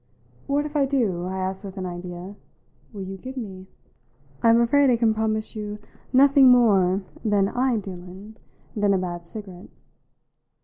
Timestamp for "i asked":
1.27-1.63